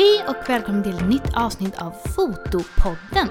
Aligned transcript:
Hej 0.00 0.24
och 0.28 0.50
välkommen 0.50 0.82
till 0.82 0.96
ett 0.96 1.08
nytt 1.08 1.36
avsnitt 1.36 1.82
av 1.82 1.90
Fotopodden. 1.90 3.28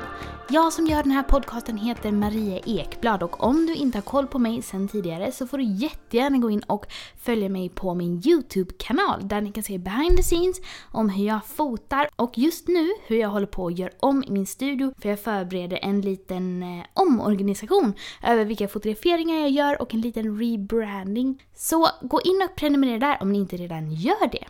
Jag 0.49 0.73
som 0.73 0.87
gör 0.87 1.03
den 1.03 1.11
här 1.11 1.23
podcasten 1.23 1.77
heter 1.77 2.11
Maria 2.11 2.59
Ekblad 2.65 3.23
och 3.23 3.43
om 3.43 3.65
du 3.65 3.75
inte 3.75 3.97
har 3.97 4.03
koll 4.03 4.27
på 4.27 4.39
mig 4.39 4.61
sedan 4.61 4.87
tidigare 4.87 5.31
så 5.31 5.47
får 5.47 5.57
du 5.57 5.63
jättegärna 5.63 6.37
gå 6.37 6.49
in 6.49 6.59
och 6.59 6.85
följa 7.17 7.49
mig 7.49 7.69
på 7.69 7.93
min 7.93 8.21
YouTube-kanal 8.25 9.27
där 9.27 9.41
ni 9.41 9.51
kan 9.51 9.63
se 9.63 9.77
behind 9.77 10.17
the 10.17 10.23
scenes 10.23 10.57
om 10.91 11.09
hur 11.09 11.25
jag 11.25 11.45
fotar 11.45 12.09
och 12.15 12.37
just 12.37 12.67
nu 12.67 12.89
hur 13.07 13.17
jag 13.17 13.29
håller 13.29 13.47
på 13.47 13.67
att 13.67 13.77
göra 13.77 13.91
om 13.99 14.23
min 14.27 14.47
studio 14.47 14.93
för 15.01 15.09
jag 15.09 15.19
förbereder 15.19 15.79
en 15.81 16.01
liten 16.01 16.63
eh, 16.63 16.85
omorganisation 16.93 17.93
över 18.23 18.45
vilka 18.45 18.67
fotograferingar 18.67 19.35
jag 19.35 19.49
gör 19.49 19.81
och 19.81 19.93
en 19.93 20.01
liten 20.01 20.39
rebranding. 20.39 21.43
Så 21.55 21.87
gå 22.01 22.21
in 22.21 22.41
och 22.49 22.55
prenumerera 22.55 22.99
där 22.99 23.17
om 23.21 23.31
ni 23.31 23.39
inte 23.39 23.57
redan 23.57 23.91
gör 23.91 24.31
det. 24.31 24.45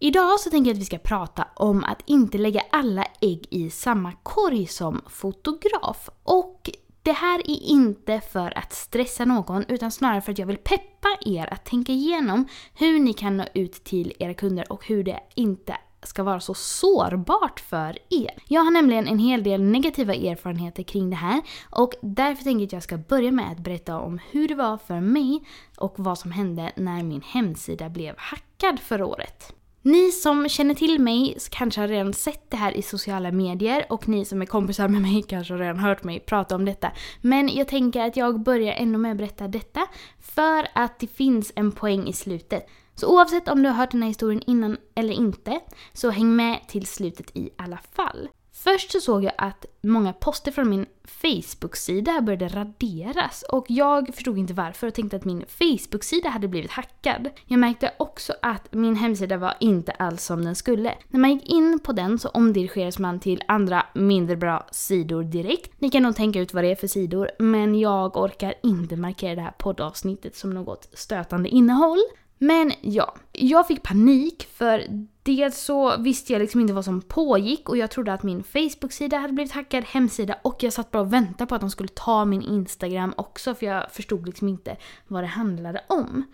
Idag 0.00 0.40
så 0.40 0.50
tänker 0.50 0.70
jag 0.70 0.74
att 0.74 0.80
vi 0.80 0.84
ska 0.84 0.98
prata 0.98 1.46
om 1.54 1.84
att 1.84 2.02
inte 2.06 2.38
lägga 2.38 2.62
alla 2.70 3.04
ägg 3.20 3.46
i 3.50 3.70
samma 3.70 4.12
korg 4.12 4.66
som 4.66 5.00
fotograf. 5.08 6.08
Och 6.22 6.70
det 7.02 7.12
här 7.12 7.38
är 7.38 7.62
inte 7.62 8.20
för 8.20 8.58
att 8.58 8.72
stressa 8.72 9.24
någon 9.24 9.64
utan 9.68 9.90
snarare 9.90 10.20
för 10.20 10.32
att 10.32 10.38
jag 10.38 10.46
vill 10.46 10.56
peppa 10.56 11.08
er 11.20 11.52
att 11.52 11.64
tänka 11.64 11.92
igenom 11.92 12.48
hur 12.74 12.98
ni 12.98 13.12
kan 13.12 13.36
nå 13.36 13.44
ut 13.54 13.84
till 13.84 14.12
era 14.18 14.34
kunder 14.34 14.72
och 14.72 14.86
hur 14.86 15.04
det 15.04 15.20
inte 15.34 15.76
ska 16.02 16.22
vara 16.22 16.40
så 16.40 16.54
sårbart 16.54 17.60
för 17.60 17.98
er. 18.10 18.42
Jag 18.48 18.60
har 18.60 18.70
nämligen 18.70 19.08
en 19.08 19.18
hel 19.18 19.42
del 19.42 19.62
negativa 19.62 20.14
erfarenheter 20.14 20.82
kring 20.82 21.10
det 21.10 21.16
här 21.16 21.42
och 21.70 21.94
därför 22.02 22.44
tänker 22.44 22.60
jag 22.60 22.66
att 22.66 22.72
jag 22.72 22.82
ska 22.82 22.96
börja 22.96 23.32
med 23.32 23.52
att 23.52 23.58
berätta 23.58 24.00
om 24.00 24.20
hur 24.30 24.48
det 24.48 24.54
var 24.54 24.76
för 24.76 25.00
mig 25.00 25.40
och 25.76 25.94
vad 25.96 26.18
som 26.18 26.32
hände 26.32 26.72
när 26.76 27.02
min 27.02 27.22
hemsida 27.22 27.88
blev 27.88 28.14
hackad 28.18 28.80
förra 28.80 29.06
året. 29.06 29.54
Ni 29.82 30.12
som 30.12 30.48
känner 30.48 30.74
till 30.74 31.00
mig 31.00 31.36
kanske 31.50 31.80
har 31.80 31.88
redan 31.88 32.12
sett 32.12 32.50
det 32.50 32.56
här 32.56 32.76
i 32.76 32.82
sociala 32.82 33.32
medier 33.32 33.86
och 33.88 34.08
ni 34.08 34.24
som 34.24 34.42
är 34.42 34.46
kompisar 34.46 34.88
med 34.88 35.02
mig 35.02 35.22
kanske 35.22 35.54
har 35.54 35.58
redan 35.58 35.78
hört 35.78 36.04
mig 36.04 36.20
prata 36.20 36.54
om 36.54 36.64
detta. 36.64 36.92
Men 37.20 37.48
jag 37.48 37.68
tänker 37.68 38.00
att 38.00 38.16
jag 38.16 38.40
börjar 38.40 38.74
ändå 38.74 38.98
med 38.98 39.12
att 39.12 39.18
berätta 39.18 39.48
detta 39.48 39.86
för 40.20 40.68
att 40.74 40.98
det 40.98 41.06
finns 41.06 41.52
en 41.56 41.72
poäng 41.72 42.08
i 42.08 42.12
slutet. 42.12 42.66
Så 42.94 43.14
oavsett 43.14 43.48
om 43.48 43.62
du 43.62 43.68
har 43.68 43.76
hört 43.76 43.90
den 43.90 44.02
här 44.02 44.08
historien 44.08 44.42
innan 44.46 44.76
eller 44.94 45.14
inte, 45.14 45.60
så 45.92 46.10
häng 46.10 46.36
med 46.36 46.68
till 46.68 46.86
slutet 46.86 47.36
i 47.36 47.50
alla 47.56 47.78
fall. 47.92 48.28
Först 48.60 48.92
så 48.92 49.00
såg 49.00 49.24
jag 49.24 49.32
att 49.38 49.66
många 49.82 50.12
poster 50.12 50.52
från 50.52 50.70
min 50.70 50.86
Facebook-sida 51.04 52.20
började 52.20 52.48
raderas 52.48 53.44
och 53.48 53.64
jag 53.68 54.14
förstod 54.14 54.38
inte 54.38 54.54
varför 54.54 54.86
och 54.86 54.94
tänkte 54.94 55.16
att 55.16 55.24
min 55.24 55.44
Facebook-sida 55.48 56.28
hade 56.28 56.48
blivit 56.48 56.70
hackad. 56.70 57.30
Jag 57.46 57.60
märkte 57.60 57.92
också 57.96 58.32
att 58.42 58.74
min 58.74 58.96
hemsida 58.96 59.36
var 59.36 59.54
inte 59.60 59.92
alls 59.92 60.24
som 60.24 60.44
den 60.44 60.54
skulle. 60.54 60.94
När 61.08 61.20
man 61.20 61.32
gick 61.32 61.50
in 61.50 61.78
på 61.78 61.92
den 61.92 62.18
så 62.18 62.28
omdirigerades 62.28 62.98
man 62.98 63.20
till 63.20 63.42
andra 63.48 63.86
mindre 63.94 64.36
bra 64.36 64.68
sidor 64.72 65.22
direkt. 65.22 65.80
Ni 65.80 65.90
kan 65.90 66.02
nog 66.02 66.16
tänka 66.16 66.40
ut 66.40 66.54
vad 66.54 66.64
det 66.64 66.70
är 66.70 66.76
för 66.76 66.86
sidor, 66.86 67.30
men 67.38 67.78
jag 67.78 68.16
orkar 68.16 68.54
inte 68.62 68.96
markera 68.96 69.34
det 69.34 69.40
här 69.40 69.54
poddavsnittet 69.58 70.36
som 70.36 70.50
något 70.50 70.88
stötande 70.92 71.48
innehåll. 71.48 72.00
Men 72.38 72.72
ja, 72.80 73.14
jag 73.32 73.66
fick 73.66 73.82
panik 73.82 74.48
för 74.52 74.84
dels 75.22 75.58
så 75.60 75.96
visste 75.96 76.32
jag 76.32 76.40
liksom 76.40 76.60
inte 76.60 76.72
vad 76.72 76.84
som 76.84 77.00
pågick 77.00 77.68
och 77.68 77.76
jag 77.76 77.90
trodde 77.90 78.12
att 78.12 78.22
min 78.22 78.42
Facebook-sida 78.42 79.18
hade 79.18 79.32
blivit 79.32 79.52
hackad, 79.52 79.84
hemsida 79.84 80.36
och 80.42 80.62
jag 80.62 80.72
satt 80.72 80.90
bara 80.90 81.02
och 81.02 81.12
väntade 81.12 81.48
på 81.48 81.54
att 81.54 81.60
de 81.60 81.70
skulle 81.70 81.88
ta 81.88 82.24
min 82.24 82.42
Instagram 82.42 83.14
också 83.16 83.54
för 83.54 83.66
jag 83.66 83.92
förstod 83.92 84.26
liksom 84.26 84.48
inte 84.48 84.76
vad 85.06 85.22
det 85.22 85.26
handlade 85.26 85.84
om. 85.88 86.24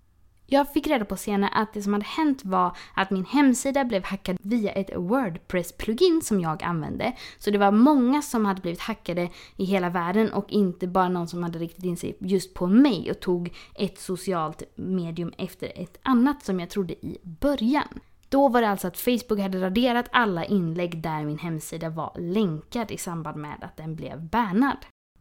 Jag 0.47 0.73
fick 0.73 0.87
reda 0.87 1.05
på 1.05 1.17
senare 1.17 1.51
att 1.55 1.73
det 1.73 1.83
som 1.83 1.93
hade 1.93 2.05
hänt 2.05 2.45
var 2.45 2.77
att 2.95 3.11
min 3.11 3.25
hemsida 3.25 3.85
blev 3.85 4.05
hackad 4.05 4.37
via 4.41 4.73
ett 4.73 4.91
Wordpress-plugin 4.97 6.21
som 6.21 6.41
jag 6.41 6.63
använde. 6.63 7.13
Så 7.39 7.51
det 7.51 7.59
var 7.59 7.71
många 7.71 8.23
som 8.23 8.45
hade 8.45 8.61
blivit 8.61 8.81
hackade 8.81 9.29
i 9.57 9.65
hela 9.65 9.91
världen 9.91 10.33
och 10.33 10.51
inte 10.51 10.87
bara 10.87 11.09
någon 11.09 11.29
som 11.29 11.43
hade 11.43 11.59
riktat 11.59 11.85
in 11.85 11.97
sig 11.97 12.17
just 12.21 12.55
på 12.55 12.67
mig 12.67 13.11
och 13.11 13.21
tog 13.21 13.55
ett 13.75 13.99
socialt 13.99 14.63
medium 14.75 15.33
efter 15.39 15.73
ett 15.83 15.99
annat 16.03 16.45
som 16.45 16.61
jag 16.61 16.71
trodde 16.71 17.07
i 17.07 17.19
början. 17.23 18.01
Då 18.29 18.49
var 18.49 18.61
det 18.61 18.69
alltså 18.69 18.89
att 18.89 18.99
Facebook 18.99 19.41
hade 19.41 19.61
raderat 19.61 20.09
alla 20.13 20.45
inlägg 20.45 21.03
där 21.03 21.25
min 21.25 21.39
hemsida 21.39 21.89
var 21.89 22.13
länkad 22.19 22.91
i 22.91 22.99
samband 22.99 23.37
med 23.37 23.59
att 23.63 23.77
den 23.77 23.97
blev 23.97 24.23
bannad. 24.23 24.77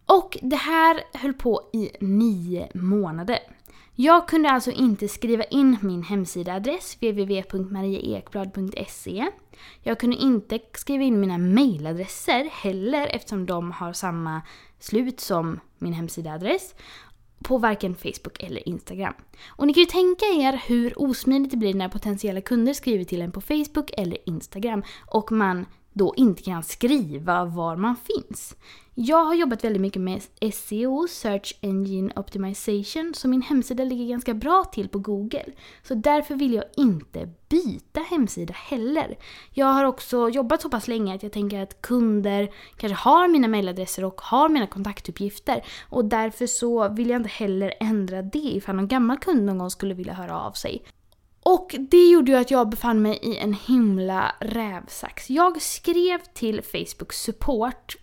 Och 0.05 0.37
det 0.41 0.55
här 0.55 1.01
höll 1.13 1.33
på 1.33 1.69
i 1.73 1.91
nio 1.99 2.69
månader. 2.73 3.39
Jag 3.95 4.27
kunde 4.27 4.49
alltså 4.49 4.71
inte 4.71 5.07
skriva 5.07 5.43
in 5.43 5.77
min 5.81 6.03
hemsidaadress 6.03 6.97
www.marieekblad.se. 7.01 9.27
Jag 9.81 9.99
kunde 9.99 10.15
inte 10.15 10.59
skriva 10.73 11.03
in 11.03 11.19
mina 11.19 11.37
mailadresser 11.37 12.49
heller 12.51 13.07
eftersom 13.07 13.45
de 13.45 13.71
har 13.71 13.93
samma 13.93 14.41
slut 14.79 15.19
som 15.19 15.59
min 15.77 15.93
hemsidaadress 15.93 16.75
på 17.43 17.57
varken 17.57 17.95
Facebook 17.95 18.43
eller 18.43 18.69
Instagram. 18.69 19.13
Och 19.47 19.67
ni 19.67 19.73
kan 19.73 19.81
ju 19.81 19.87
tänka 19.87 20.25
er 20.25 20.61
hur 20.67 21.01
osmidigt 21.01 21.51
det 21.51 21.57
blir 21.57 21.73
när 21.73 21.89
potentiella 21.89 22.41
kunder 22.41 22.73
skriver 22.73 23.03
till 23.03 23.21
en 23.21 23.31
på 23.31 23.41
Facebook 23.41 23.91
eller 23.97 24.29
Instagram 24.29 24.83
och 25.05 25.31
man 25.31 25.65
då 25.93 26.13
inte 26.17 26.43
kan 26.43 26.63
skriva 26.63 27.45
var 27.45 27.75
man 27.75 27.95
finns. 27.95 28.55
Jag 28.95 29.25
har 29.25 29.33
jobbat 29.33 29.63
väldigt 29.63 29.81
mycket 29.81 30.01
med 30.01 30.21
SEO, 30.53 31.07
Search 31.07 31.53
Engine 31.61 32.13
Optimization, 32.15 33.13
så 33.15 33.27
min 33.27 33.41
hemsida 33.41 33.83
ligger 33.83 34.05
ganska 34.05 34.33
bra 34.33 34.63
till 34.63 34.89
på 34.89 34.99
Google. 34.99 35.45
Så 35.83 35.93
därför 35.93 36.35
vill 36.35 36.53
jag 36.53 36.63
inte 36.77 37.29
byta 37.49 37.99
hemsida 37.99 38.53
heller. 38.53 39.17
Jag 39.51 39.65
har 39.65 39.85
också 39.85 40.29
jobbat 40.29 40.61
så 40.61 40.69
pass 40.69 40.87
länge 40.87 41.15
att 41.15 41.23
jag 41.23 41.31
tänker 41.31 41.59
att 41.59 41.81
kunder 41.81 42.51
kanske 42.77 43.09
har 43.09 43.27
mina 43.27 43.47
mailadresser 43.47 44.03
och 44.03 44.21
har 44.21 44.49
mina 44.49 44.67
kontaktuppgifter. 44.67 45.65
Och 45.89 46.05
därför 46.05 46.47
så 46.47 46.89
vill 46.89 47.09
jag 47.09 47.19
inte 47.19 47.29
heller 47.29 47.73
ändra 47.79 48.21
det 48.21 48.39
ifall 48.39 48.75
någon 48.75 48.87
gammal 48.87 49.17
kund 49.17 49.45
någon 49.45 49.57
gång 49.57 49.69
skulle 49.69 49.93
vilja 49.93 50.13
höra 50.13 50.39
av 50.39 50.51
sig. 50.51 50.83
Och 51.45 51.75
det 51.79 52.09
gjorde 52.09 52.31
ju 52.31 52.37
att 52.37 52.51
jag 52.51 52.69
befann 52.69 53.01
mig 53.01 53.19
i 53.21 53.37
en 53.37 53.53
himla 53.53 54.35
rävsax. 54.39 55.29
Jag 55.29 55.61
skrev 55.61 56.19
till 56.33 56.61
Facebook 56.61 57.13
support 57.13 57.95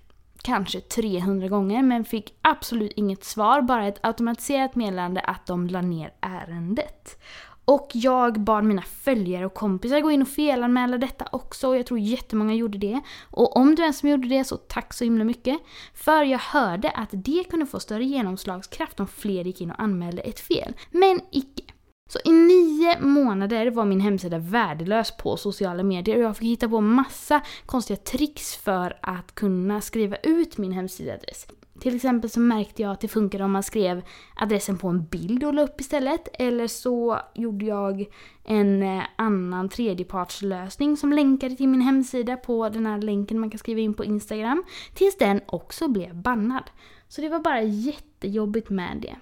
kanske 0.42 0.80
300 0.80 1.48
gånger 1.48 1.82
men 1.82 2.04
fick 2.04 2.34
absolut 2.42 2.92
inget 2.96 3.24
svar, 3.24 3.62
bara 3.62 3.88
ett 3.88 3.98
automatiserat 4.02 4.74
meddelande 4.74 5.20
att 5.20 5.46
de 5.46 5.66
la 5.66 5.80
ner 5.80 6.12
ärendet. 6.20 7.18
Och 7.64 7.90
jag 7.92 8.40
bad 8.40 8.64
mina 8.64 8.82
följare 8.82 9.46
och 9.46 9.54
kompisar 9.54 10.00
gå 10.00 10.10
in 10.10 10.22
och 10.22 10.28
felanmäla 10.28 10.98
detta 10.98 11.28
också 11.32 11.68
och 11.68 11.76
jag 11.76 11.86
tror 11.86 11.98
jättemånga 11.98 12.54
gjorde 12.54 12.78
det. 12.78 13.00
Och 13.30 13.56
om 13.56 13.74
du 13.74 13.82
ens 13.82 14.04
gjorde 14.04 14.28
det 14.28 14.44
så 14.44 14.56
tack 14.56 14.94
så 14.94 15.04
himla 15.04 15.24
mycket. 15.24 15.58
För 15.94 16.22
jag 16.22 16.38
hörde 16.38 16.90
att 16.90 17.08
det 17.12 17.44
kunde 17.50 17.66
få 17.66 17.80
större 17.80 18.04
genomslagskraft 18.04 19.00
om 19.00 19.06
fler 19.06 19.44
gick 19.44 19.60
in 19.60 19.70
och 19.70 19.80
anmälde 19.80 20.22
ett 20.22 20.40
fel. 20.40 20.74
Men 20.90 21.20
icke. 21.30 21.69
Så 22.12 22.18
i 22.24 22.30
nio 22.30 23.00
månader 23.00 23.70
var 23.70 23.84
min 23.84 24.00
hemsida 24.00 24.38
värdelös 24.38 25.16
på 25.16 25.36
sociala 25.36 25.82
medier 25.82 26.16
och 26.16 26.22
jag 26.22 26.36
fick 26.36 26.48
hitta 26.48 26.68
på 26.68 26.80
massa 26.80 27.40
konstiga 27.66 27.96
tricks 27.96 28.56
för 28.56 28.98
att 29.02 29.34
kunna 29.34 29.80
skriva 29.80 30.16
ut 30.16 30.58
min 30.58 30.72
hemsidaadress. 30.72 31.46
Till 31.80 31.96
exempel 31.96 32.30
så 32.30 32.40
märkte 32.40 32.82
jag 32.82 32.92
att 32.92 33.00
det 33.00 33.08
funkade 33.08 33.44
om 33.44 33.52
man 33.52 33.62
skrev 33.62 34.02
adressen 34.36 34.78
på 34.78 34.88
en 34.88 35.04
bild 35.04 35.44
och 35.44 35.54
la 35.54 35.62
upp 35.62 35.80
istället. 35.80 36.28
Eller 36.32 36.66
så 36.66 37.20
gjorde 37.34 37.64
jag 37.64 38.06
en 38.44 38.82
eh, 38.82 39.02
annan 39.16 39.68
tredjepartslösning 39.68 40.96
som 40.96 41.12
länkade 41.12 41.56
till 41.56 41.68
min 41.68 41.80
hemsida 41.80 42.36
på 42.36 42.68
den 42.68 42.86
här 42.86 42.98
länken 42.98 43.38
man 43.38 43.50
kan 43.50 43.58
skriva 43.58 43.80
in 43.80 43.94
på 43.94 44.04
Instagram. 44.04 44.64
Tills 44.94 45.18
den 45.18 45.40
också 45.46 45.88
blev 45.88 46.14
bannad. 46.14 46.64
Så 47.08 47.20
det 47.20 47.28
var 47.28 47.40
bara 47.40 47.62
jättejobbigt 47.62 48.70
med 48.70 48.98
det. 49.02 49.16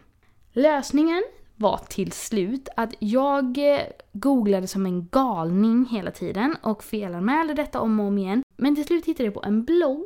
Lösningen 0.52 1.22
var 1.58 1.80
till 1.88 2.12
slut 2.12 2.68
att 2.76 2.94
jag 2.98 3.58
eh, 3.58 3.82
googlade 4.12 4.66
som 4.66 4.86
en 4.86 5.08
galning 5.08 5.86
hela 5.90 6.10
tiden 6.10 6.56
och 6.62 6.84
felanmälde 6.84 7.54
detta 7.54 7.80
om 7.80 8.00
och 8.00 8.06
om 8.06 8.18
igen. 8.18 8.42
Men 8.56 8.74
till 8.74 8.84
slut 8.84 9.04
hittade 9.04 9.24
jag 9.24 9.34
på 9.34 9.42
en 9.42 9.64
blogg 9.64 10.04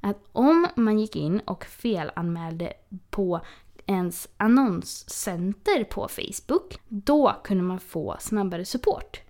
att 0.00 0.28
om 0.32 0.66
man 0.74 0.98
gick 0.98 1.16
in 1.16 1.40
och 1.40 1.64
felanmälde 1.64 2.72
på 3.10 3.40
ens 3.86 4.28
annonscenter 4.36 5.84
på 5.84 6.08
Facebook, 6.08 6.78
då 6.88 7.36
kunde 7.44 7.62
man 7.62 7.80
få 7.80 8.16
snabbare 8.20 8.64
support. 8.64 9.20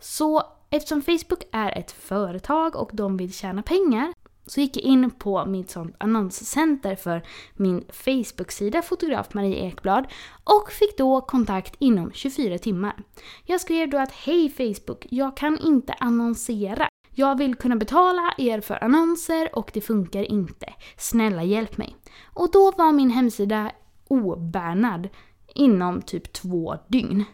Så 0.00 0.42
eftersom 0.70 1.02
Facebook 1.02 1.42
är 1.52 1.78
ett 1.78 1.90
företag 1.92 2.76
och 2.76 2.90
de 2.92 3.16
vill 3.16 3.32
tjäna 3.32 3.62
pengar 3.62 4.12
så 4.46 4.60
gick 4.60 4.76
jag 4.76 4.84
in 4.84 5.10
på 5.10 5.46
mitt 5.46 5.70
sånt 5.70 5.96
annonscenter 5.98 6.96
för 6.96 7.22
min 7.54 7.84
Facebook-sida 7.88 8.82
Fotograf 8.82 9.34
Marie 9.34 9.66
Ekblad 9.66 10.06
och 10.44 10.72
fick 10.72 10.98
då 10.98 11.20
kontakt 11.20 11.74
inom 11.78 12.12
24 12.12 12.58
timmar. 12.58 12.96
Jag 13.44 13.60
skrev 13.60 13.90
då 13.90 13.98
att 13.98 14.12
Hej 14.12 14.50
Facebook, 14.50 15.06
jag 15.10 15.36
kan 15.36 15.58
inte 15.58 15.92
annonsera. 15.92 16.88
Jag 17.16 17.38
vill 17.38 17.54
kunna 17.54 17.76
betala 17.76 18.34
er 18.38 18.60
för 18.60 18.84
annonser 18.84 19.58
och 19.58 19.70
det 19.74 19.80
funkar 19.80 20.22
inte. 20.22 20.66
Snälla 20.96 21.44
hjälp 21.44 21.76
mig. 21.76 21.96
Och 22.24 22.50
då 22.52 22.70
var 22.70 22.92
min 22.92 23.10
hemsida 23.10 23.72
obärnad 24.08 25.08
inom 25.54 26.02
typ 26.02 26.32
två 26.32 26.76
dygn. 26.88 27.24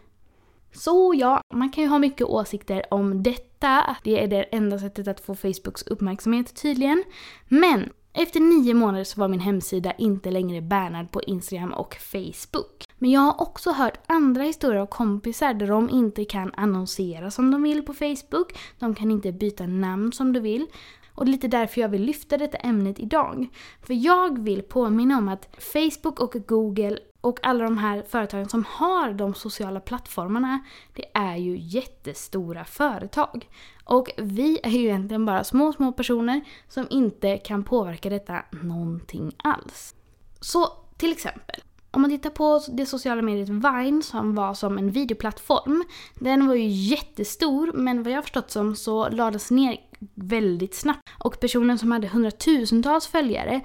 Så 0.73 1.15
ja, 1.17 1.43
man 1.55 1.71
kan 1.71 1.85
ju 1.85 1.91
ha 1.91 1.99
mycket 1.99 2.27
åsikter 2.27 2.83
om 2.91 3.23
detta. 3.23 3.97
Det 4.05 4.23
är 4.23 4.29
det 4.29 4.43
enda 4.43 4.79
sättet 4.79 5.09
att 5.09 5.21
få 5.21 5.35
Facebooks 5.35 5.83
uppmärksamhet 5.83 6.63
tydligen. 6.63 7.05
Men 7.49 7.91
efter 8.13 8.41
nio 8.41 8.75
månader 8.75 9.05
så 9.05 9.21
var 9.21 9.29
min 9.29 9.41
hemsida 9.41 9.93
inte 9.93 10.31
längre 10.31 10.61
bannad 10.61 11.11
på 11.11 11.23
Instagram 11.23 11.73
och 11.73 11.95
Facebook. 11.95 12.85
Men 12.99 13.11
jag 13.11 13.21
har 13.21 13.41
också 13.43 13.71
hört 13.71 13.99
andra 14.07 14.43
historier 14.43 14.81
av 14.81 14.87
kompisar 14.87 15.55
där 15.55 15.67
de 15.67 15.91
inte 15.91 16.25
kan 16.25 16.53
annonsera 16.55 17.31
som 17.31 17.51
de 17.51 17.63
vill 17.63 17.83
på 17.83 17.95
Facebook. 17.95 18.59
De 18.79 18.95
kan 18.95 19.11
inte 19.11 19.33
byta 19.33 19.67
namn 19.67 20.13
som 20.13 20.33
de 20.33 20.41
vill. 20.41 20.67
Och 21.15 21.25
det 21.25 21.31
är 21.31 21.33
lite 21.33 21.49
därför 21.49 21.81
jag 21.81 21.89
vill 21.89 22.03
lyfta 22.03 22.39
detta 22.39 22.59
ämnet 22.59 22.99
idag. 22.99 23.49
För 23.83 23.95
jag 23.95 24.45
vill 24.45 24.63
påminna 24.63 25.19
om 25.19 25.29
att 25.29 25.57
Facebook 25.59 26.21
och 26.21 26.35
Google 26.47 26.99
och 27.21 27.39
alla 27.43 27.65
de 27.65 27.79
här 27.79 28.03
företagen 28.09 28.49
som 28.49 28.65
har 28.69 29.13
de 29.13 29.35
sociala 29.35 29.81
plattformarna, 29.81 30.61
det 30.95 31.05
är 31.15 31.37
ju 31.37 31.57
jättestora 31.59 32.65
företag. 32.65 33.49
Och 33.85 34.11
vi 34.17 34.59
är 34.63 34.71
ju 34.71 34.85
egentligen 34.85 35.27
bara 35.27 35.45
små, 35.45 35.73
små 35.73 35.93
personer 35.93 36.41
som 36.69 36.87
inte 36.91 37.39
kan 37.39 37.65
påverka 37.65 38.11
detta 38.11 38.45
någonting 38.51 39.33
alls. 39.37 39.95
Så 40.41 40.67
till 40.97 41.13
exempel, 41.13 41.61
om 41.91 42.03
man 42.03 42.11
tittar 42.11 42.31
på 42.31 42.61
det 42.69 42.87
sociala 42.87 43.23
mediet 43.23 43.49
Vine 43.49 44.03
som 44.03 44.35
var 44.35 44.55
som 44.55 44.79
en 44.79 44.91
videoplattform. 44.91 45.85
Den 46.15 46.47
var 46.47 46.55
ju 46.55 46.67
jättestor 46.69 47.73
men 47.73 48.03
vad 48.03 48.13
jag 48.13 48.17
har 48.17 48.23
förstått 48.23 48.51
som 48.51 48.77
så 48.77 49.09
lades 49.09 49.51
ner 49.51 49.77
väldigt 50.15 50.75
snabbt. 50.75 51.09
Och 51.19 51.41
personen 51.41 51.79
som 51.79 51.93
hade 51.93 52.09
hundratusentals 52.09 53.07
följare, 53.07 53.61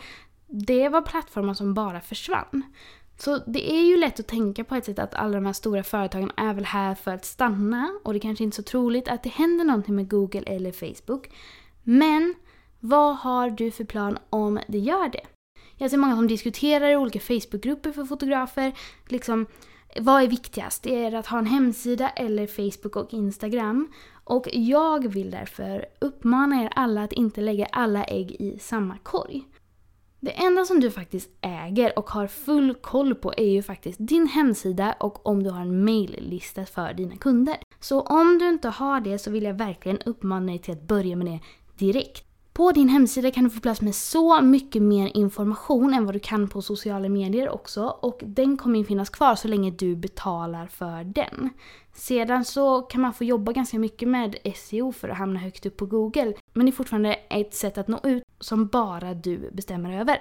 det 0.47 0.89
var 0.89 1.01
plattformar 1.01 1.53
som 1.53 1.73
bara 1.73 2.01
försvann. 2.01 2.63
Så 3.17 3.37
det 3.37 3.71
är 3.71 3.81
ju 3.81 3.97
lätt 3.97 4.19
att 4.19 4.27
tänka 4.27 4.63
på 4.63 4.75
ett 4.75 4.85
sätt 4.85 4.99
att 4.99 5.15
alla 5.15 5.33
de 5.33 5.45
här 5.45 5.53
stora 5.53 5.83
företagen 5.83 6.31
är 6.37 6.53
väl 6.53 6.65
här 6.65 6.95
för 6.95 7.13
att 7.13 7.25
stanna 7.25 7.99
och 8.03 8.13
det 8.13 8.19
kanske 8.19 8.43
inte 8.43 8.55
är 8.55 8.63
så 8.63 8.63
troligt 8.63 9.07
att 9.07 9.23
det 9.23 9.29
händer 9.29 9.65
någonting 9.65 9.95
med 9.95 10.09
Google 10.09 10.43
eller 10.45 10.71
Facebook. 10.71 11.29
Men 11.83 12.35
vad 12.79 13.17
har 13.17 13.49
du 13.49 13.71
för 13.71 13.83
plan 13.83 14.17
om 14.29 14.59
det 14.67 14.79
gör 14.79 15.09
det? 15.09 15.21
Jag 15.77 15.91
ser 15.91 15.97
många 15.97 16.15
som 16.15 16.27
diskuterar 16.27 16.89
i 16.89 16.95
olika 16.95 17.19
Facebookgrupper 17.19 17.91
för 17.91 18.05
fotografer. 18.05 18.73
Liksom, 19.07 19.45
vad 19.99 20.23
är 20.23 20.27
viktigast? 20.27 20.85
Är 20.87 21.11
det 21.11 21.19
att 21.19 21.27
ha 21.27 21.37
en 21.37 21.45
hemsida 21.45 22.09
eller 22.09 22.47
Facebook 22.47 22.95
och 22.95 23.13
Instagram? 23.13 23.87
Och 24.23 24.47
jag 24.53 25.07
vill 25.07 25.31
därför 25.31 25.85
uppmana 25.99 26.63
er 26.63 26.69
alla 26.75 27.03
att 27.03 27.13
inte 27.13 27.41
lägga 27.41 27.65
alla 27.65 28.03
ägg 28.03 28.31
i 28.31 28.59
samma 28.59 28.97
korg. 28.97 29.43
Det 30.25 30.31
enda 30.31 30.65
som 30.65 30.79
du 30.79 30.91
faktiskt 30.91 31.29
äger 31.41 31.99
och 31.99 32.09
har 32.09 32.27
full 32.27 32.73
koll 32.73 33.15
på 33.15 33.33
är 33.37 33.49
ju 33.49 33.63
faktiskt 33.63 33.97
din 33.99 34.27
hemsida 34.27 34.95
och 34.99 35.27
om 35.27 35.43
du 35.43 35.49
har 35.49 35.61
en 35.61 35.85
maillista 35.85 36.65
för 36.65 36.93
dina 36.93 37.15
kunder. 37.15 37.55
Så 37.79 38.01
om 38.01 38.37
du 38.37 38.49
inte 38.49 38.69
har 38.69 38.99
det 38.99 39.19
så 39.19 39.31
vill 39.31 39.43
jag 39.43 39.53
verkligen 39.53 39.99
uppmana 40.05 40.45
dig 40.45 40.59
till 40.59 40.73
att 40.73 40.87
börja 40.87 41.15
med 41.15 41.25
det 41.25 41.39
direkt. 41.85 42.23
På 42.53 42.71
din 42.71 42.89
hemsida 42.89 43.31
kan 43.31 43.43
du 43.43 43.49
få 43.49 43.59
plats 43.59 43.81
med 43.81 43.95
så 43.95 44.41
mycket 44.41 44.81
mer 44.81 45.11
information 45.17 45.93
än 45.93 46.05
vad 46.05 46.15
du 46.15 46.19
kan 46.19 46.47
på 46.47 46.61
sociala 46.61 47.09
medier 47.09 47.49
också 47.49 47.85
och 47.85 48.19
den 48.23 48.57
kommer 48.57 48.79
ju 48.79 48.85
finnas 48.85 49.09
kvar 49.09 49.35
så 49.35 49.47
länge 49.47 49.71
du 49.71 49.95
betalar 49.95 50.67
för 50.67 51.03
den. 51.03 51.49
Sedan 51.93 52.45
så 52.45 52.81
kan 52.81 53.01
man 53.01 53.13
få 53.13 53.23
jobba 53.23 53.51
ganska 53.51 53.79
mycket 53.79 54.07
med 54.07 54.35
SEO 54.55 54.91
för 54.91 55.09
att 55.09 55.17
hamna 55.17 55.39
högt 55.39 55.65
upp 55.65 55.77
på 55.77 55.85
Google 55.85 56.33
men 56.55 56.65
det 56.65 56.69
är 56.69 56.73
fortfarande 56.73 57.13
ett 57.13 57.53
sätt 57.53 57.77
att 57.77 57.87
nå 57.87 57.99
ut 58.03 58.23
som 58.39 58.67
bara 58.67 59.13
du 59.13 59.49
bestämmer 59.51 59.99
över. 59.99 60.17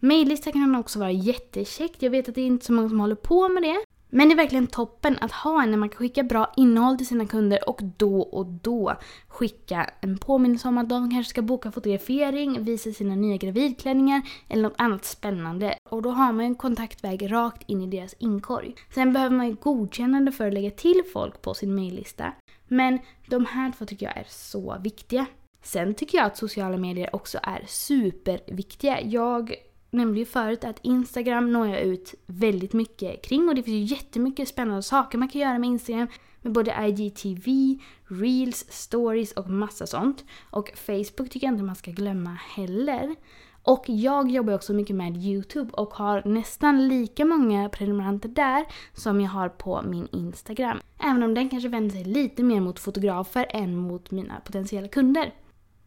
Maillista 0.00 0.52
kan 0.52 0.76
också 0.76 0.98
vara 0.98 1.10
jättekäckt. 1.10 2.02
Jag 2.02 2.10
vet 2.10 2.28
att 2.28 2.34
det 2.34 2.40
är 2.40 2.46
inte 2.46 2.66
så 2.66 2.72
många 2.72 2.88
som 2.88 3.00
håller 3.00 3.14
på 3.14 3.48
med 3.48 3.62
det. 3.62 3.76
Men 4.10 4.28
det 4.28 4.34
är 4.34 4.36
verkligen 4.36 4.66
toppen 4.66 5.18
att 5.20 5.32
ha 5.32 5.62
en 5.62 5.70
när 5.70 5.78
man 5.78 5.88
kan 5.88 5.96
skicka 5.96 6.22
bra 6.22 6.52
innehåll 6.56 6.96
till 6.96 7.06
sina 7.06 7.26
kunder 7.26 7.68
och 7.68 7.80
då 7.96 8.20
och 8.20 8.46
då 8.46 8.94
skicka 9.28 9.90
en 10.00 10.18
påminnelse 10.18 10.68
om 10.68 10.78
att 10.78 10.88
de 10.88 11.10
kanske 11.10 11.30
ska 11.30 11.42
boka 11.42 11.72
fotografering, 11.72 12.64
visa 12.64 12.92
sina 12.92 13.14
nya 13.14 13.36
gravidklänningar 13.36 14.22
eller 14.48 14.62
något 14.62 14.80
annat 14.80 15.04
spännande. 15.04 15.74
Och 15.90 16.02
då 16.02 16.10
har 16.10 16.32
man 16.32 16.44
en 16.44 16.54
kontaktväg 16.54 17.32
rakt 17.32 17.62
in 17.66 17.82
i 17.82 17.86
deras 17.86 18.14
inkorg. 18.18 18.74
Sen 18.94 19.12
behöver 19.12 19.36
man 19.36 19.48
ju 19.48 19.54
godkännande 19.54 20.32
för 20.32 20.46
att 20.46 20.54
lägga 20.54 20.70
till 20.70 21.02
folk 21.12 21.42
på 21.42 21.54
sin 21.54 21.74
maillista. 21.74 22.32
Men 22.68 22.98
de 23.28 23.46
här 23.46 23.72
två 23.78 23.84
tycker 23.84 24.06
jag 24.06 24.16
är 24.16 24.26
så 24.28 24.76
viktiga. 24.82 25.26
Sen 25.66 25.94
tycker 25.94 26.18
jag 26.18 26.26
att 26.26 26.36
sociala 26.36 26.76
medier 26.76 27.16
också 27.16 27.38
är 27.42 27.64
superviktiga. 27.66 29.00
Jag 29.00 29.54
nämnde 29.90 30.18
ju 30.18 30.26
förut 30.26 30.64
att 30.64 30.78
Instagram 30.82 31.52
når 31.52 31.68
jag 31.68 31.80
ut 31.80 32.14
väldigt 32.26 32.72
mycket 32.72 33.24
kring 33.24 33.48
och 33.48 33.54
det 33.54 33.62
finns 33.62 33.90
ju 33.90 33.96
jättemycket 33.96 34.48
spännande 34.48 34.82
saker 34.82 35.18
man 35.18 35.28
kan 35.28 35.40
göra 35.40 35.58
med 35.58 35.68
Instagram. 35.68 36.08
Med 36.40 36.52
både 36.52 36.74
IGTV, 36.88 37.78
Reels, 38.04 38.66
Stories 38.68 39.32
och 39.32 39.50
massa 39.50 39.86
sånt. 39.86 40.24
Och 40.50 40.72
Facebook 40.74 41.30
tycker 41.30 41.46
jag 41.46 41.54
inte 41.54 41.64
man 41.64 41.76
ska 41.76 41.90
glömma 41.90 42.38
heller. 42.54 43.14
Och 43.62 43.84
jag 43.86 44.30
jobbar 44.30 44.54
också 44.54 44.72
mycket 44.72 44.96
med 44.96 45.16
YouTube 45.16 45.70
och 45.72 45.94
har 45.94 46.22
nästan 46.24 46.88
lika 46.88 47.24
många 47.24 47.68
prenumeranter 47.68 48.28
där 48.28 48.64
som 48.94 49.20
jag 49.20 49.30
har 49.30 49.48
på 49.48 49.82
min 49.82 50.08
Instagram. 50.12 50.80
Även 50.98 51.22
om 51.22 51.34
den 51.34 51.48
kanske 51.48 51.68
vänder 51.68 51.90
sig 51.90 52.04
lite 52.04 52.42
mer 52.42 52.60
mot 52.60 52.78
fotografer 52.78 53.46
än 53.50 53.76
mot 53.76 54.10
mina 54.10 54.40
potentiella 54.40 54.88
kunder. 54.88 55.32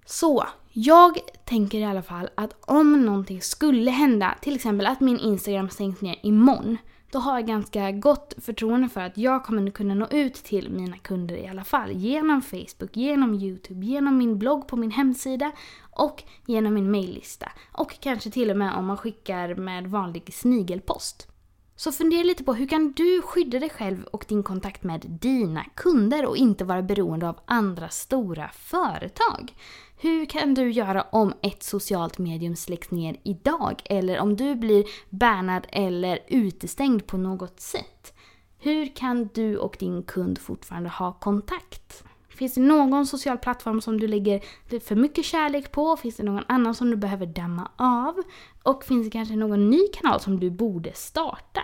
Så, 0.05 0.47
jag 0.71 1.19
tänker 1.45 1.77
i 1.77 1.85
alla 1.85 2.01
fall 2.01 2.29
att 2.35 2.55
om 2.61 3.05
någonting 3.05 3.41
skulle 3.41 3.91
hända, 3.91 4.35
till 4.41 4.55
exempel 4.55 4.85
att 4.85 4.99
min 4.99 5.19
Instagram 5.19 5.69
stängs 5.69 6.01
ner 6.01 6.15
imorgon, 6.23 6.77
då 7.11 7.19
har 7.19 7.39
jag 7.39 7.47
ganska 7.47 7.91
gott 7.91 8.33
förtroende 8.37 8.89
för 8.89 9.01
att 9.01 9.17
jag 9.17 9.45
kommer 9.45 9.71
kunna 9.71 9.93
nå 9.93 10.07
ut 10.11 10.33
till 10.33 10.69
mina 10.69 10.97
kunder 10.97 11.35
i 11.35 11.47
alla 11.47 11.63
fall. 11.63 11.91
Genom 11.91 12.41
Facebook, 12.41 12.97
genom 12.97 13.33
YouTube, 13.33 13.85
genom 13.85 14.17
min 14.17 14.39
blogg 14.39 14.67
på 14.67 14.75
min 14.75 14.91
hemsida 14.91 15.51
och 15.91 16.23
genom 16.45 16.73
min 16.73 16.91
maillista. 16.91 17.51
Och 17.71 17.99
kanske 17.99 18.31
till 18.31 18.51
och 18.51 18.57
med 18.57 18.75
om 18.75 18.85
man 18.85 18.97
skickar 18.97 19.55
med 19.55 19.87
vanlig 19.87 20.33
snigelpost. 20.33 21.27
Så 21.75 21.91
fundera 21.91 22.23
lite 22.23 22.43
på 22.43 22.53
hur 22.53 22.67
kan 22.67 22.91
du 22.91 23.21
skydda 23.21 23.59
dig 23.59 23.69
själv 23.69 24.03
och 24.03 24.25
din 24.27 24.43
kontakt 24.43 24.83
med 24.83 25.05
dina 25.21 25.65
kunder 25.75 26.25
och 26.25 26.37
inte 26.37 26.65
vara 26.65 26.81
beroende 26.81 27.29
av 27.29 27.39
andra 27.45 27.89
stora 27.89 28.49
företag? 28.53 29.53
Hur 30.01 30.25
kan 30.25 30.53
du 30.53 30.71
göra 30.71 31.01
om 31.01 31.33
ett 31.41 31.63
socialt 31.63 32.17
medium 32.17 32.55
släcks 32.55 32.91
ner 32.91 33.17
idag? 33.23 33.81
Eller 33.85 34.19
om 34.19 34.35
du 34.35 34.55
blir 34.55 34.85
bannad 35.09 35.67
eller 35.69 36.19
utestängd 36.27 37.07
på 37.07 37.17
något 37.17 37.59
sätt? 37.59 38.13
Hur 38.59 38.95
kan 38.95 39.29
du 39.33 39.57
och 39.57 39.75
din 39.79 40.03
kund 40.03 40.39
fortfarande 40.39 40.89
ha 40.89 41.13
kontakt? 41.13 42.03
Finns 42.29 42.53
det 42.53 42.61
någon 42.61 43.07
social 43.07 43.37
plattform 43.37 43.81
som 43.81 43.99
du 43.99 44.07
lägger 44.07 44.41
för 44.79 44.95
mycket 44.95 45.25
kärlek 45.25 45.71
på? 45.71 45.97
Finns 45.97 46.17
det 46.17 46.23
någon 46.23 46.43
annan 46.47 46.75
som 46.75 46.91
du 46.91 46.95
behöver 46.97 47.25
damma 47.25 47.71
av? 47.75 48.15
Och 48.63 48.83
finns 48.83 49.05
det 49.05 49.11
kanske 49.11 49.35
någon 49.35 49.69
ny 49.69 49.87
kanal 49.93 50.19
som 50.19 50.39
du 50.39 50.49
borde 50.49 50.93
starta? 50.93 51.61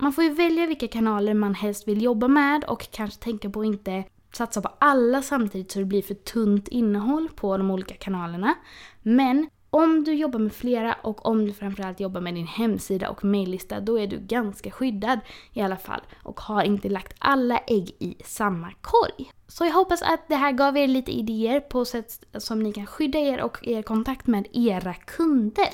Man 0.00 0.12
får 0.12 0.24
ju 0.24 0.30
välja 0.30 0.66
vilka 0.66 0.88
kanaler 0.88 1.34
man 1.34 1.54
helst 1.54 1.88
vill 1.88 2.02
jobba 2.02 2.28
med 2.28 2.64
och 2.64 2.90
kanske 2.90 3.22
tänka 3.22 3.50
på 3.50 3.60
att 3.60 3.66
inte 3.66 4.04
satsa 4.36 4.62
på 4.62 4.70
alla 4.78 5.22
samtidigt 5.22 5.72
så 5.72 5.78
det 5.78 5.84
blir 5.84 6.02
för 6.02 6.14
tunt 6.14 6.68
innehåll 6.68 7.28
på 7.34 7.56
de 7.56 7.70
olika 7.70 7.94
kanalerna. 7.94 8.54
Men 9.02 9.48
om 9.70 10.04
du 10.04 10.14
jobbar 10.14 10.38
med 10.38 10.52
flera 10.52 10.92
och 11.02 11.26
om 11.26 11.44
du 11.44 11.52
framförallt 11.52 12.00
jobbar 12.00 12.20
med 12.20 12.34
din 12.34 12.46
hemsida 12.46 13.10
och 13.10 13.24
maillista 13.24 13.80
då 13.80 13.98
är 13.98 14.06
du 14.06 14.18
ganska 14.18 14.70
skyddad 14.70 15.18
i 15.52 15.60
alla 15.60 15.76
fall 15.76 16.00
och 16.22 16.40
har 16.40 16.62
inte 16.62 16.88
lagt 16.88 17.14
alla 17.18 17.58
ägg 17.58 17.96
i 17.98 18.16
samma 18.24 18.72
korg. 18.80 19.30
Så 19.48 19.64
jag 19.64 19.72
hoppas 19.72 20.02
att 20.02 20.28
det 20.28 20.36
här 20.36 20.52
gav 20.52 20.76
er 20.76 20.86
lite 20.86 21.12
idéer 21.12 21.60
på 21.60 21.84
sätt 21.84 22.24
som 22.38 22.62
ni 22.62 22.72
kan 22.72 22.86
skydda 22.86 23.18
er 23.18 23.42
och 23.42 23.68
er 23.68 23.82
kontakt 23.82 24.26
med 24.26 24.48
era 24.52 24.94
kunder. 24.94 25.68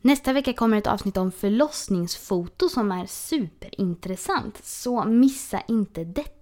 Nästa 0.00 0.32
vecka 0.32 0.52
kommer 0.52 0.78
ett 0.78 0.86
avsnitt 0.86 1.16
om 1.16 1.32
förlossningsfoto 1.32 2.68
som 2.68 2.92
är 2.92 3.06
superintressant, 3.06 4.64
så 4.64 5.04
missa 5.04 5.60
inte 5.68 6.04
detta. 6.04 6.41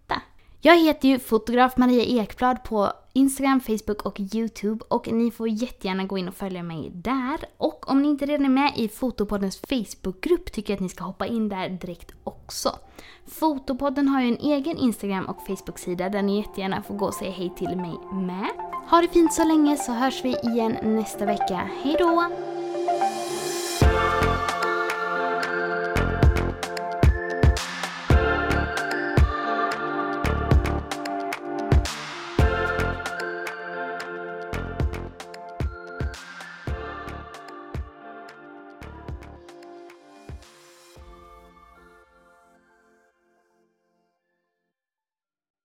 Jag 0.63 0.79
heter 0.79 1.09
ju 1.09 1.19
fotograf 1.19 1.77
Maria 1.77 2.23
Ekblad 2.23 2.65
på 2.65 2.93
Instagram, 3.13 3.61
Facebook 3.61 4.03
och 4.03 4.21
YouTube 4.21 4.85
och 4.89 5.13
ni 5.13 5.31
får 5.31 5.49
jättegärna 5.49 6.05
gå 6.05 6.19
in 6.19 6.29
och 6.29 6.35
följa 6.35 6.63
mig 6.63 6.91
där. 6.95 7.39
Och 7.57 7.91
om 7.91 8.03
ni 8.03 8.09
inte 8.09 8.27
redan 8.27 8.47
är 8.47 8.51
med 8.51 8.73
i 8.77 8.89
Fotopoddens 8.89 9.61
Facebookgrupp 9.61 10.53
tycker 10.53 10.73
jag 10.73 10.77
att 10.77 10.83
ni 10.83 10.89
ska 10.89 11.05
hoppa 11.05 11.27
in 11.27 11.49
där 11.49 11.69
direkt 11.69 12.13
också. 12.25 12.79
Fotopodden 13.27 14.09
har 14.09 14.21
ju 14.21 14.29
en 14.29 14.39
egen 14.39 14.77
Instagram 14.77 15.27
och 15.27 15.47
Facebook-sida 15.47 16.09
där 16.09 16.23
ni 16.23 16.37
jättegärna 16.37 16.83
får 16.83 16.95
gå 16.95 17.07
och 17.07 17.15
säga 17.15 17.31
hej 17.31 17.53
till 17.59 17.77
mig 17.77 17.95
med. 18.13 18.49
Ha 18.91 19.01
det 19.01 19.09
fint 19.09 19.33
så 19.33 19.45
länge 19.45 19.77
så 19.77 19.93
hörs 19.93 20.25
vi 20.25 20.37
igen 20.37 20.77
nästa 20.83 21.27
vecka. 21.27 21.71
Hejdå! 21.83 22.50